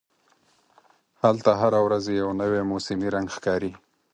[1.23, 3.71] هلته هره ورځ یو نوی موسمي رنګ ښکاري.